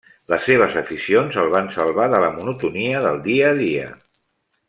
[0.33, 3.87] Les seves aficions el van salvar de la monotonia del dia a dia.